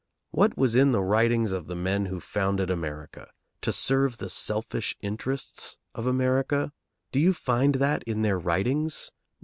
[0.31, 3.29] What was in the writings of the men who founded America,
[3.61, 6.73] to serve the selfish interests of America?
[7.11, 9.11] Do you find that in their writings?